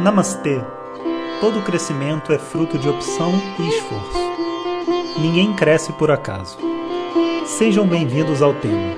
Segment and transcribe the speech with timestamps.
[0.00, 0.64] Namastê!
[1.42, 4.18] Todo crescimento é fruto de opção e esforço.
[5.18, 6.56] Ninguém cresce por acaso.
[7.44, 8.96] Sejam bem-vindos ao tema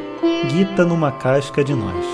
[0.49, 2.07] Gita numa casca de nós.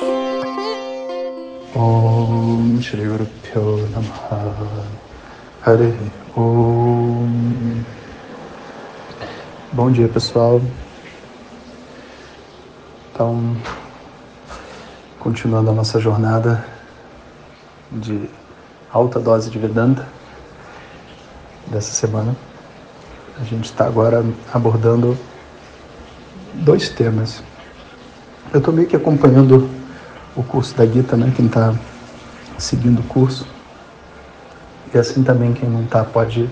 [9.71, 10.63] Bom dia pessoal
[13.13, 13.55] Então
[15.21, 16.67] Continuando a nossa jornada
[17.93, 18.31] de
[18.91, 20.07] alta dose de Vedanta
[21.67, 22.35] dessa semana.
[23.41, 25.17] A gente está agora abordando
[26.55, 27.43] dois temas.
[28.53, 29.69] Eu estou meio que acompanhando
[30.35, 31.33] o curso da Gita, né?
[31.37, 31.75] Quem está
[32.57, 33.47] seguindo o curso.
[34.93, 36.49] E assim também quem não está pode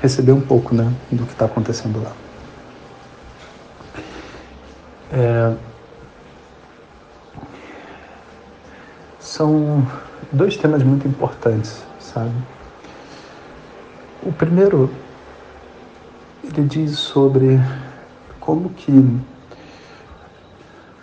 [0.00, 0.92] receber um pouco, né?
[1.10, 2.12] Do que está acontecendo lá.
[5.10, 5.54] É...
[9.18, 9.86] São
[10.32, 12.32] dois temas muito importantes, sabe?
[14.22, 14.90] O primeiro,
[16.42, 17.60] ele diz sobre
[18.40, 19.20] como que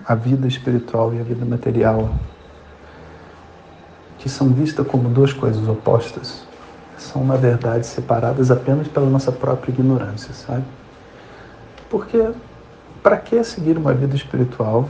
[0.06, 2.14] a vida espiritual e a vida material,
[4.20, 6.46] que são vistas como duas coisas opostas,
[6.98, 10.64] são na verdade separadas apenas pela nossa própria ignorância, sabe?
[11.90, 12.32] Porque
[13.02, 14.90] para que seguir uma vida espiritual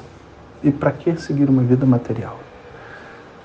[0.64, 2.40] e para que seguir uma vida material?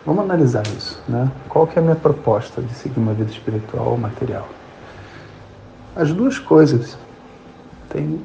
[0.08, 1.30] Vamos analisar isso, né?
[1.50, 4.48] Qual que é a minha proposta de seguir uma vida espiritual ou material?
[5.94, 6.96] As duas coisas
[7.90, 8.18] têm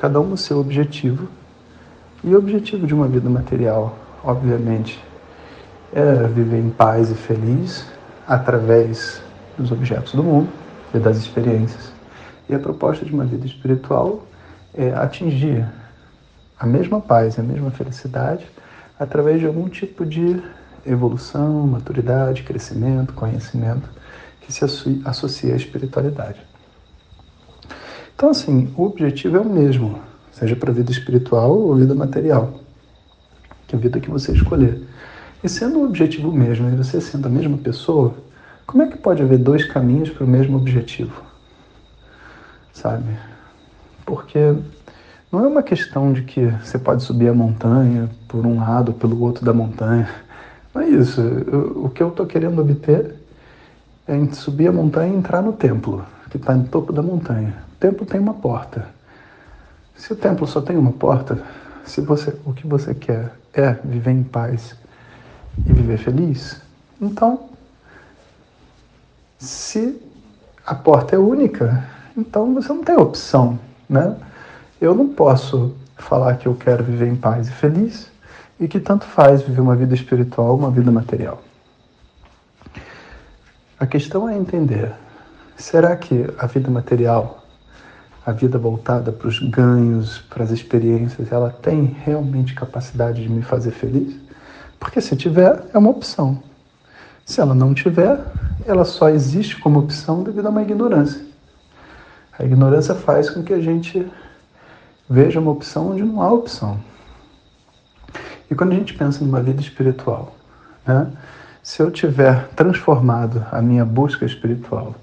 [0.00, 1.28] cada um o seu objetivo.
[2.24, 4.98] E o objetivo de uma vida material, obviamente,
[5.92, 7.86] é viver em paz e feliz
[8.26, 9.20] através
[9.58, 10.48] dos objetos do mundo
[10.94, 11.92] e das experiências.
[12.48, 14.22] E a proposta de uma vida espiritual
[14.72, 15.68] é atingir
[16.58, 18.50] a mesma paz a mesma felicidade
[18.98, 20.40] através de algum tipo de
[20.86, 23.88] evolução, maturidade, crescimento, conhecimento
[24.40, 24.64] que se
[25.04, 26.40] associa à espiritualidade.
[28.14, 30.00] Então, assim, o objetivo é o mesmo,
[30.30, 32.60] seja para a vida espiritual ou vida material,
[33.66, 34.86] que é a vida que você escolher.
[35.42, 38.14] E sendo o objetivo o mesmo, e você sendo a mesma pessoa,
[38.66, 41.20] como é que pode haver dois caminhos para o mesmo objetivo?
[42.72, 43.16] Sabe?
[44.06, 44.54] Porque
[45.32, 48.94] não é uma questão de que você pode subir a montanha por um lado ou
[48.98, 50.08] pelo outro da montanha.
[50.74, 51.20] Não é isso.
[51.76, 53.14] o que eu estou querendo obter
[54.06, 57.62] é subir a montanha e entrar no templo, que está no topo da montanha.
[57.74, 58.86] O templo tem uma porta.
[59.96, 61.42] Se o templo só tem uma porta,
[61.84, 64.74] se você, o que você quer é viver em paz
[65.66, 66.60] e viver feliz,
[67.00, 67.50] então,
[69.38, 70.00] se
[70.64, 71.84] a porta é única,
[72.16, 73.58] então você não tem opção,
[73.88, 74.16] né?
[74.80, 78.11] Eu não posso falar que eu quero viver em paz e feliz
[78.62, 81.42] e que tanto faz viver uma vida espiritual uma vida material.
[83.78, 84.92] A questão é entender:
[85.56, 87.44] será que a vida material,
[88.24, 93.42] a vida voltada para os ganhos, para as experiências, ela tem realmente capacidade de me
[93.42, 94.14] fazer feliz?
[94.78, 96.40] Porque se tiver, é uma opção.
[97.26, 98.20] Se ela não tiver,
[98.64, 101.20] ela só existe como opção devido a uma ignorância.
[102.38, 104.08] A ignorância faz com que a gente
[105.10, 106.91] veja uma opção onde não há opção.
[108.52, 110.36] E quando a gente pensa numa vida espiritual,
[110.86, 111.10] né,
[111.62, 114.94] se eu tiver transformado a minha busca espiritual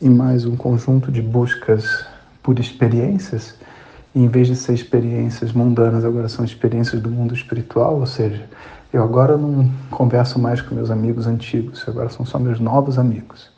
[0.00, 2.06] em mais um conjunto de buscas
[2.42, 3.54] por experiências,
[4.14, 8.48] e em vez de ser experiências mundanas, agora são experiências do mundo espiritual, ou seja,
[8.90, 13.50] eu agora não converso mais com meus amigos antigos, agora são só meus novos amigos.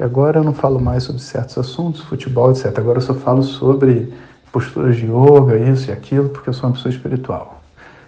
[0.00, 2.72] E agora eu não falo mais sobre certos assuntos, futebol, etc.
[2.78, 4.10] Agora eu só falo sobre
[4.50, 7.63] posturas de yoga, isso e aquilo, porque eu sou uma pessoa espiritual.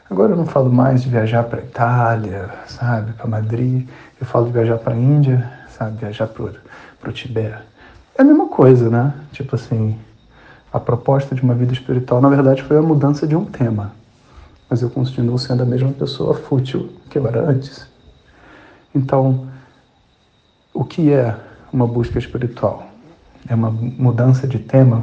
[0.09, 3.89] Agora eu não falo mais de viajar para Itália, sabe, para Madrid.
[4.21, 7.59] Eu falo de viajar para Índia, sabe, viajar para o Tibete.
[8.16, 9.12] É a mesma coisa, né?
[9.33, 9.99] Tipo assim,
[10.72, 13.93] a proposta de uma vida espiritual, na verdade, foi a mudança de um tema.
[14.71, 17.89] Mas eu continuo sendo a mesma pessoa fútil que eu era antes.
[18.95, 19.48] Então,
[20.72, 21.36] o que é
[21.72, 22.86] uma busca espiritual?
[23.48, 25.03] É uma mudança de tema,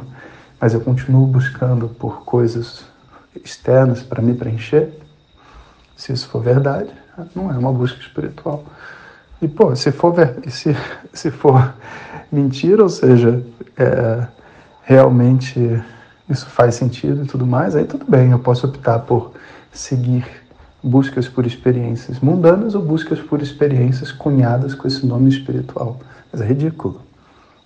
[0.58, 2.93] mas eu continuo buscando por coisas
[3.42, 4.92] externas para me preencher,
[5.96, 6.90] se isso for verdade,
[7.34, 8.64] não é uma busca espiritual.
[9.40, 10.14] E, pô, se for,
[10.48, 10.76] se,
[11.12, 11.74] se for
[12.30, 13.42] mentira, ou seja,
[13.76, 14.26] é,
[14.82, 15.82] realmente
[16.28, 19.32] isso faz sentido e tudo mais, aí tudo bem, eu posso optar por
[19.72, 20.24] seguir
[20.82, 25.98] buscas por experiências mundanas ou buscas por experiências cunhadas com esse nome espiritual.
[26.30, 27.00] Mas é ridículo.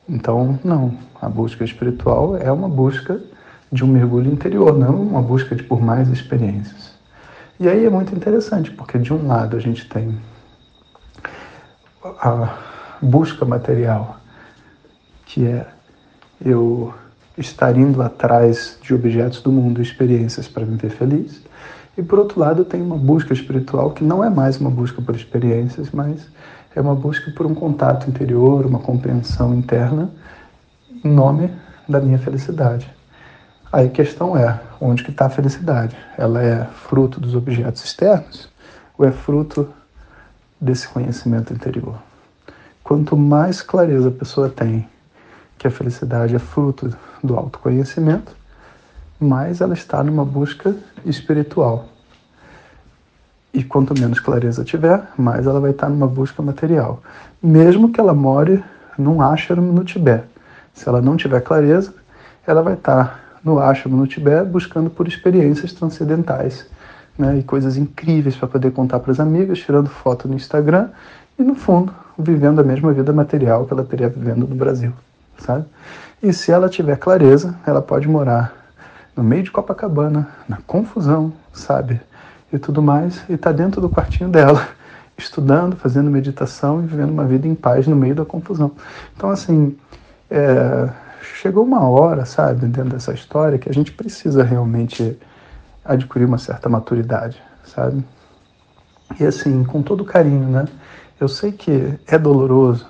[0.09, 3.21] Então, não, a busca espiritual é uma busca
[3.71, 6.93] de um mergulho interior, não uma busca de por mais experiências.
[7.61, 10.19] E aí é muito interessante, porque de um lado a gente tem
[12.05, 12.57] a
[13.03, 14.17] busca material,
[15.27, 15.67] que é
[16.45, 16.95] eu
[17.37, 21.43] estar indo atrás de objetos do mundo, experiências para viver feliz.
[21.97, 25.15] E por outro lado, tem uma busca espiritual que não é mais uma busca por
[25.15, 26.29] experiências, mas
[26.75, 30.11] é uma busca por um contato interior, uma compreensão interna
[31.05, 31.51] em nome
[31.89, 32.98] da minha felicidade.
[33.71, 35.95] Aí a questão é, onde que está a felicidade?
[36.17, 38.49] Ela é fruto dos objetos externos
[38.97, 39.69] ou é fruto
[40.59, 41.97] desse conhecimento interior?
[42.83, 44.89] Quanto mais clareza a pessoa tem
[45.59, 48.35] que a felicidade é fruto do autoconhecimento,
[49.21, 50.75] mais ela está numa busca
[51.05, 51.87] espiritual.
[53.53, 57.03] E quanto menos clareza tiver, mais ela vai estar numa busca material.
[57.43, 58.65] Mesmo que ela more
[58.97, 60.25] num ashram no Tibete.
[60.73, 61.93] Se ela não tiver clareza,
[62.47, 66.67] ela vai estar no ashram no Tibete buscando por experiências transcendentais
[67.17, 70.89] né, e coisas incríveis para poder contar para as amigas, tirando foto no Instagram
[71.39, 74.93] e, no fundo, vivendo a mesma vida material que ela teria vivendo no Brasil,
[75.39, 75.65] sabe?
[76.23, 78.55] E se ela tiver clareza, ela pode morar
[79.17, 82.01] no meio de Copacabana, na confusão, sabe?
[82.53, 84.69] E tudo mais, e tá dentro do quartinho dela,
[85.17, 88.73] estudando, fazendo meditação e vivendo uma vida em paz no meio da confusão.
[89.17, 89.77] Então, assim,
[90.31, 90.89] é,
[91.35, 95.19] chegou uma hora, sabe, dentro dessa história, que a gente precisa realmente
[95.85, 98.05] adquirir uma certa maturidade, sabe?
[99.19, 100.67] E assim, com todo carinho, né?
[101.21, 102.87] Eu sei que é doloroso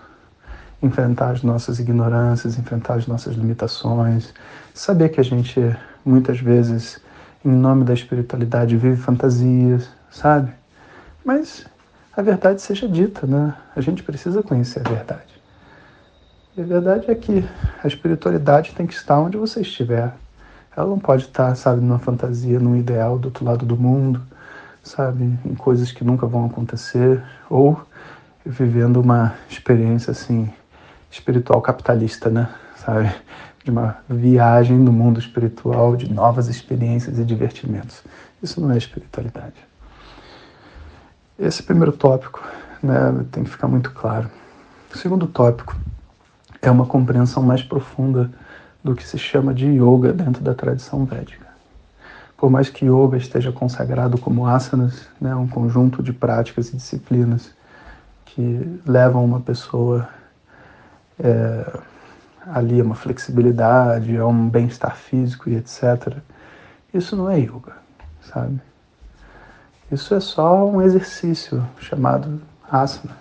[0.83, 4.33] enfrentar as nossas ignorâncias, enfrentar as nossas limitações,
[4.75, 7.01] saber que a gente muitas vezes,
[7.45, 10.53] em nome da espiritualidade, vive fantasias, sabe?
[11.25, 11.67] Mas
[12.17, 13.55] a verdade seja dita, né?
[13.77, 15.38] A gente precisa conhecer a verdade.
[16.59, 17.45] A verdade é que
[17.85, 20.13] a espiritualidade tem que estar onde você estiver.
[20.77, 24.21] Ela não pode estar, sabe, numa fantasia, num ideal do outro lado do mundo,
[24.83, 27.81] sabe, em coisas que nunca vão acontecer, ou
[28.45, 30.53] vivendo uma experiência assim
[31.09, 32.49] espiritual capitalista, né?
[32.75, 33.15] Sabe,
[33.63, 38.03] de uma viagem no mundo espiritual, de novas experiências e divertimentos.
[38.43, 39.55] Isso não é espiritualidade.
[41.39, 42.43] Esse primeiro tópico,
[42.83, 44.29] né, tem que ficar muito claro.
[44.93, 45.77] O segundo tópico
[46.61, 48.31] é uma compreensão mais profunda
[48.83, 51.47] do que se chama de yoga dentro da tradição védica.
[52.37, 57.51] Por mais que yoga esteja consagrado como asanas, né, um conjunto de práticas e disciplinas
[58.27, 60.09] que levam uma pessoa
[61.19, 61.81] é,
[62.47, 66.19] ali a uma flexibilidade, a um bem-estar físico e etc.
[66.95, 67.77] Isso não é yoga,
[68.23, 68.61] sabe?
[69.91, 72.41] Isso é só um exercício chamado
[72.71, 73.17] asana,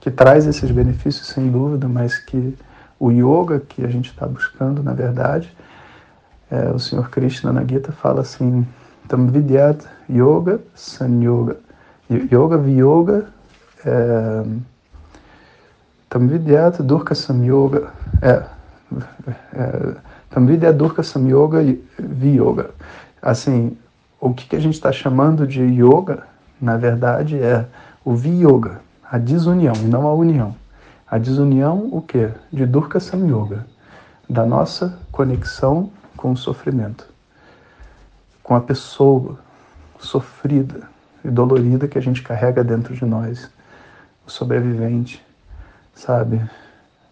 [0.00, 2.56] que traz esses benefícios sem dúvida, mas que
[3.02, 5.52] o yoga que a gente está buscando, na verdade,
[6.48, 8.64] é, o Senhor Krishna na Gita fala assim,
[9.08, 11.56] Tam Vidyat Yoga Sanyoga.
[12.08, 13.26] Yoga Viyoga
[13.84, 14.44] é,
[16.08, 17.92] Tam Vidyat Durka Samyoga.
[18.22, 18.44] É,
[19.52, 19.94] é,
[20.30, 21.58] Tam Vidyat Durka Samyoga
[21.98, 22.70] Viyoga.
[23.20, 23.76] Assim,
[24.20, 26.22] o que, que a gente está chamando de yoga,
[26.60, 27.66] na verdade, é
[28.04, 30.61] o viyoga, a desunião, não a união.
[31.12, 32.30] A desunião, o quê?
[32.50, 33.66] De Durga Samyoga,
[34.26, 37.06] da nossa conexão com o sofrimento,
[38.42, 39.38] com a pessoa
[39.98, 40.88] sofrida
[41.22, 43.50] e dolorida que a gente carrega dentro de nós,
[44.26, 45.22] o sobrevivente,
[45.94, 46.40] sabe?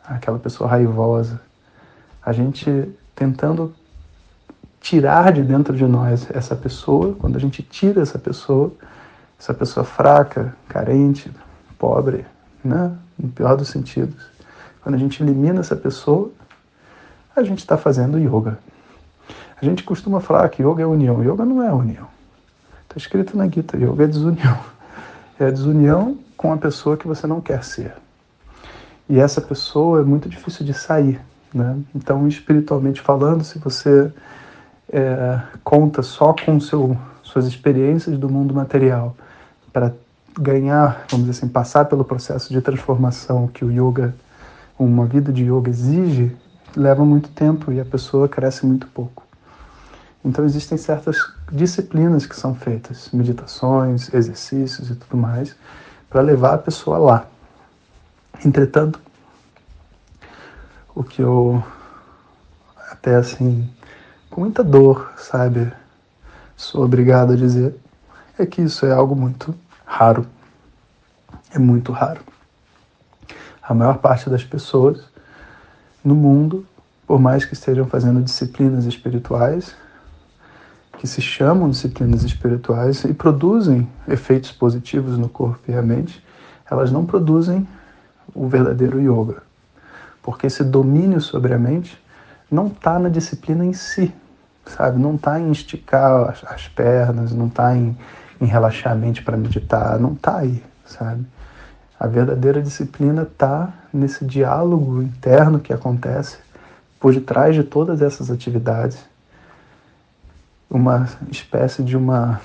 [0.03, 1.39] Aquela pessoa raivosa.
[2.25, 3.75] A gente tentando
[4.81, 8.73] tirar de dentro de nós essa pessoa, quando a gente tira essa pessoa,
[9.39, 11.31] essa pessoa fraca, carente,
[11.79, 12.25] pobre,
[12.65, 12.93] né?
[13.19, 14.27] no pior dos sentidos.
[14.83, 16.31] Quando a gente elimina essa pessoa,
[17.35, 18.59] a gente está fazendo yoga.
[19.61, 21.23] A gente costuma falar que yoga é união.
[21.23, 22.09] Yoga não é união.
[22.83, 24.59] Está escrito na Gita, yoga é desunião.
[25.39, 27.95] É a desunião com a pessoa que você não quer ser.
[29.09, 31.21] E essa pessoa é muito difícil de sair.
[31.53, 31.79] Né?
[31.95, 34.13] Então, espiritualmente falando, se você
[34.93, 39.17] é, conta só com seu, suas experiências do mundo material
[39.73, 39.93] para
[40.39, 44.15] ganhar, vamos dizer assim, passar pelo processo de transformação que o yoga,
[44.79, 46.37] uma vida de yoga exige,
[46.77, 49.25] leva muito tempo e a pessoa cresce muito pouco.
[50.25, 51.17] Então existem certas
[51.51, 55.57] disciplinas que são feitas, meditações, exercícios e tudo mais,
[56.09, 57.27] para levar a pessoa lá.
[58.45, 59.01] Entretanto,
[60.95, 61.63] o que eu
[62.91, 63.69] até assim,
[64.29, 65.73] com muita dor, sabe,
[66.57, 67.75] sou obrigado a dizer,
[68.39, 69.55] é que isso é algo muito
[69.91, 70.25] raro.
[71.53, 72.21] É muito raro.
[73.61, 75.05] A maior parte das pessoas
[76.05, 76.65] no mundo,
[77.07, 79.75] por mais que estejam fazendo disciplinas espirituais,
[80.97, 86.25] que se chamam disciplinas espirituais e produzem efeitos positivos no corpo e a mente,
[86.71, 87.67] elas não produzem
[88.33, 89.43] o verdadeiro yoga.
[90.23, 92.01] Porque esse domínio sobre a mente
[92.49, 94.15] não está na disciplina em si,
[94.65, 95.01] sabe?
[95.01, 97.97] Não está em esticar as, as pernas, não está em,
[98.41, 101.27] em relaxar a mente para meditar, não está aí, sabe?
[101.99, 106.39] A verdadeira disciplina está nesse diálogo interno que acontece
[106.99, 108.99] por detrás de todas essas atividades.
[110.71, 112.41] Uma espécie de uma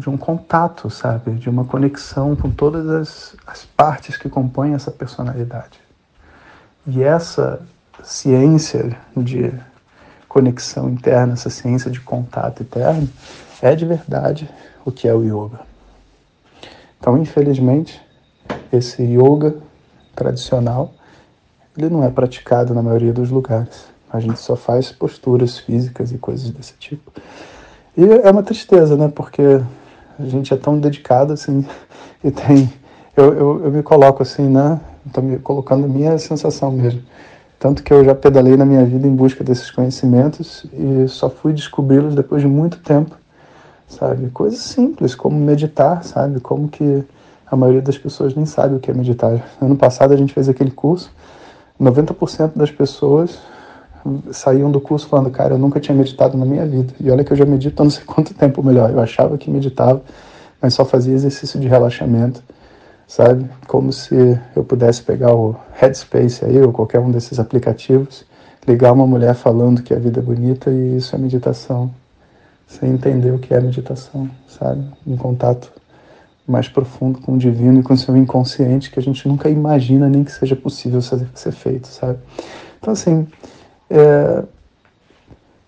[0.00, 1.32] de um contato, sabe?
[1.32, 5.78] De uma conexão com todas as, as partes que compõem essa personalidade.
[6.86, 7.60] E essa
[8.02, 9.52] ciência de
[10.38, 13.08] conexão interna, essa ciência de contato interno,
[13.60, 14.48] é de verdade
[14.84, 15.58] o que é o yoga.
[17.00, 18.00] Então, infelizmente,
[18.72, 19.56] esse yoga
[20.14, 20.92] tradicional,
[21.76, 23.86] ele não é praticado na maioria dos lugares.
[24.12, 27.12] A gente só faz posturas físicas e coisas desse tipo.
[27.96, 29.10] E é uma tristeza, né?
[29.12, 29.42] Porque
[30.18, 31.66] a gente é tão dedicado assim
[32.22, 32.72] e tem.
[33.16, 34.80] Eu, eu, eu me coloco assim, né?
[35.04, 37.02] Estou me colocando minha sensação mesmo.
[37.58, 41.52] Tanto que eu já pedalei na minha vida em busca desses conhecimentos e só fui
[41.52, 43.16] descobri-los depois de muito tempo,
[43.88, 44.30] sabe?
[44.30, 46.38] Coisas simples, como meditar, sabe?
[46.38, 47.04] Como que
[47.50, 49.44] a maioria das pessoas nem sabe o que é meditar.
[49.60, 51.10] Ano passado a gente fez aquele curso,
[51.80, 53.38] 90% das pessoas
[54.30, 56.94] saíam do curso falando, cara, eu nunca tinha meditado na minha vida.
[57.00, 58.90] E olha que eu já medito há não sei quanto tempo melhor.
[58.90, 60.00] Eu achava que meditava,
[60.62, 62.42] mas só fazia exercício de relaxamento,
[63.08, 63.50] sabe?
[63.66, 68.24] Como se eu pudesse pegar o Headspace aí, ou qualquer um desses aplicativos,
[68.66, 71.90] ligar uma mulher falando que a vida é bonita e isso é meditação.
[72.66, 74.84] Sem entender o que é meditação, sabe?
[75.06, 75.72] Um contato
[76.46, 80.06] mais profundo com o divino e com o seu inconsciente que a gente nunca imagina
[80.08, 82.18] nem que seja possível ser, feito, sabe?
[82.78, 83.26] Então, assim,
[83.88, 84.44] é,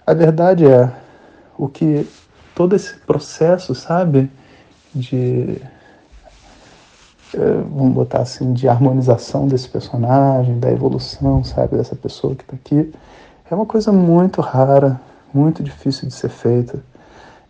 [0.07, 0.93] a verdade é
[1.57, 2.07] o que
[2.55, 4.31] todo esse processo, sabe,
[4.95, 5.61] de
[7.35, 12.93] vamos botar assim, de harmonização desse personagem, da evolução, sabe, dessa pessoa que está aqui,
[13.51, 15.01] é uma coisa muito rara,
[15.33, 16.83] muito difícil de ser feita.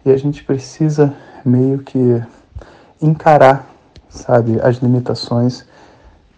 [0.05, 2.23] E a gente precisa meio que
[3.01, 3.67] encarar,
[4.09, 5.65] sabe, as limitações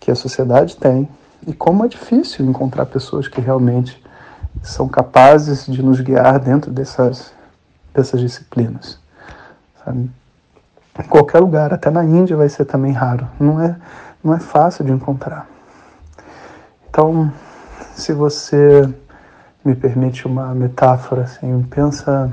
[0.00, 1.08] que a sociedade tem
[1.46, 4.02] e como é difícil encontrar pessoas que realmente
[4.62, 7.32] são capazes de nos guiar dentro dessas,
[7.94, 8.98] dessas disciplinas.
[9.84, 10.10] Sabe?
[10.98, 13.26] Em qualquer lugar, até na Índia vai ser também raro.
[13.40, 13.76] Não é,
[14.22, 15.46] não é fácil de encontrar.
[16.88, 17.32] Então,
[17.94, 18.88] se você
[19.64, 22.30] me permite uma metáfora, assim, pensa,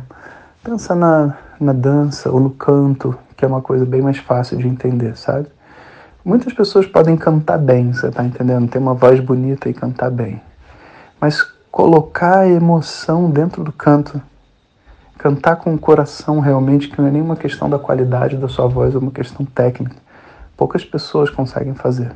[0.64, 4.68] pensa na, na dança ou no canto, que é uma coisa bem mais fácil de
[4.68, 5.48] entender, sabe?
[6.26, 8.70] Muitas pessoas podem cantar bem, você está entendendo?
[8.70, 10.42] Ter uma voz bonita e cantar bem.
[11.22, 14.22] Mas colocar a emoção dentro do canto,
[15.20, 18.96] cantar com o coração realmente, que não é nenhuma questão da qualidade da sua voz,
[18.96, 19.98] é uma questão técnica.
[20.56, 22.14] Poucas pessoas conseguem fazer.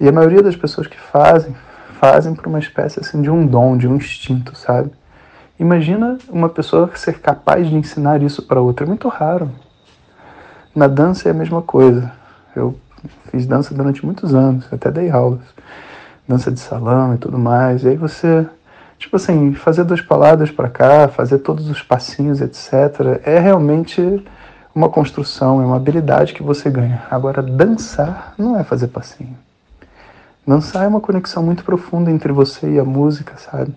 [0.00, 1.54] E a maioria das pessoas que fazem,
[2.00, 4.92] fazem por uma espécie assim de um dom, de um instinto, sabe?
[5.58, 9.50] Imagina uma pessoa ser capaz de ensinar isso para outra, é muito raro.
[10.72, 12.12] Na dança é a mesma coisa.
[12.54, 12.78] Eu
[13.32, 15.42] fiz dança durante muitos anos, até dei aulas
[16.28, 17.82] dança de salão e tudo mais.
[17.82, 18.46] E aí você,
[18.98, 24.24] tipo assim, fazer duas palavras para cá, fazer todos os passinhos, etc., é realmente
[24.74, 27.02] uma construção, é uma habilidade que você ganha.
[27.10, 29.36] Agora, dançar não é fazer passinho.
[30.46, 33.74] Dançar é uma conexão muito profunda entre você e a música, sabe?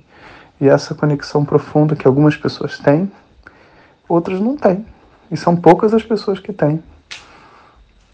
[0.59, 3.11] E essa conexão profunda que algumas pessoas têm,
[4.07, 4.85] outras não têm.
[5.29, 6.83] E são poucas as pessoas que têm.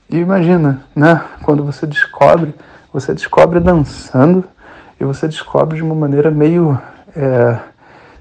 [0.10, 1.24] E imagina, né?
[1.44, 2.54] Quando você descobre
[2.92, 4.44] você descobre dançando
[5.00, 6.80] e você descobre de uma maneira meio.
[7.18, 7.60] É,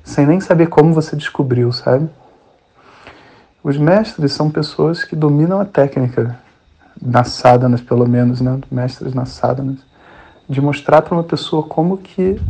[0.03, 2.09] sem nem saber como você descobriu, sabe?
[3.63, 6.39] Os mestres são pessoas que dominam a técnica,
[7.01, 8.59] nas sadhanas pelo menos, né?
[8.71, 9.79] Mestres nas sadhanas,
[10.49, 12.41] de mostrar para uma pessoa como que,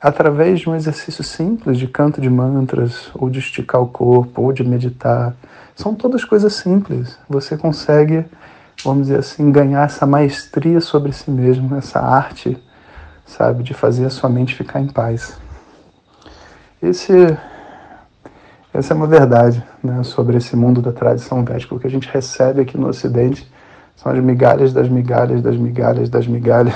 [0.00, 4.52] através de um exercício simples de canto de mantras, ou de esticar o corpo, ou
[4.52, 5.34] de meditar,
[5.74, 7.18] são todas coisas simples.
[7.28, 8.26] Você consegue
[8.84, 12.56] vamos dizer assim, ganhar essa maestria sobre si mesmo, essa arte,
[13.24, 15.38] sabe, de fazer a sua mente ficar em paz.
[16.82, 17.36] Esse,
[18.72, 21.74] essa é uma verdade né, sobre esse mundo da tradição védica.
[21.74, 23.50] O que a gente recebe aqui no Ocidente
[23.96, 26.74] são as migalhas das migalhas das migalhas das migalhas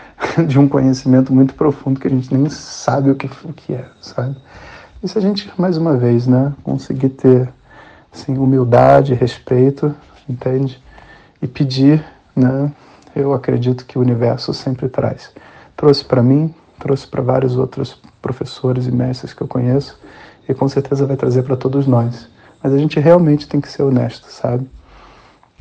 [0.48, 3.86] de um conhecimento muito profundo que a gente nem sabe o que, o que é,
[4.00, 4.36] sabe?
[5.02, 7.48] E se a gente, mais uma vez, né, conseguir ter
[8.12, 9.94] assim, humildade, respeito,
[10.28, 10.80] entende?
[11.42, 12.02] e pedir,
[12.34, 12.72] né?
[13.14, 15.30] Eu acredito que o universo sempre traz.
[15.76, 19.98] Trouxe para mim, trouxe para vários outros professores e mestres que eu conheço
[20.48, 22.28] e com certeza vai trazer para todos nós.
[22.62, 24.66] Mas a gente realmente tem que ser honesto, sabe?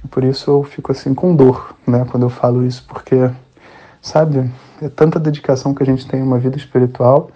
[0.03, 3.29] E por isso eu fico assim com dor, né, quando eu falo isso, porque,
[4.01, 4.49] sabe,
[4.81, 7.29] é tanta dedicação que a gente tem em uma vida espiritual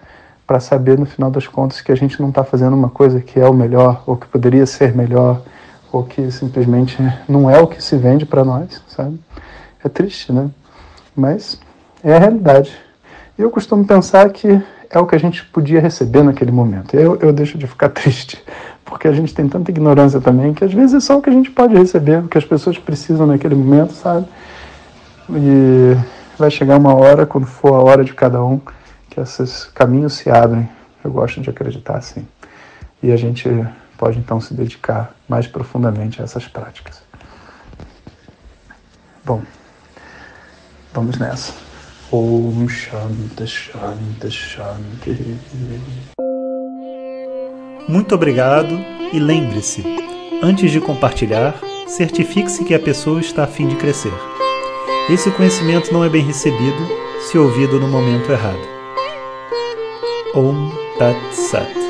[0.48, 3.40] para saber no final das contas que a gente não está fazendo uma coisa que
[3.40, 5.42] é o melhor ou que poderia ser melhor
[5.92, 9.20] ou que simplesmente não é o que se vende para nós, sabe?
[9.84, 10.50] É triste, né?
[11.16, 11.60] Mas
[12.04, 12.78] é a realidade.
[13.38, 16.96] E eu costumo pensar que é o que a gente podia receber naquele momento.
[16.96, 18.44] Eu, eu deixo de ficar triste,
[18.84, 21.34] porque a gente tem tanta ignorância também que às vezes é só o que a
[21.34, 24.26] gente pode receber, o que as pessoas precisam naquele momento, sabe?
[25.30, 25.98] E
[26.38, 28.60] vai chegar uma hora, quando for a hora de cada um,
[29.10, 30.70] que esses caminhos se abrem.
[31.04, 32.28] Eu gosto de acreditar assim.
[33.02, 33.50] E a gente
[33.98, 37.02] pode então se dedicar mais profundamente a essas práticas.
[39.24, 39.42] Bom,
[40.94, 41.65] vamos nessa.
[42.12, 45.38] Om Shanti Shanti Shanti.
[47.88, 48.80] Muito obrigado
[49.12, 49.84] e lembre-se,
[50.44, 54.14] antes de compartilhar, certifique-se que a pessoa está a fim de crescer.
[55.10, 56.88] Esse conhecimento não é bem recebido
[57.22, 58.68] se ouvido no momento errado.
[60.36, 61.85] Om Tat Sat.